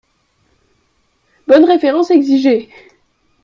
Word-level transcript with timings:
Bonnes 1.47 1.65
références 1.67 2.09
exigées. 2.09 2.69